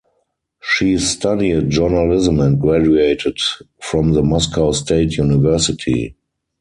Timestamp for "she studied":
0.63-1.69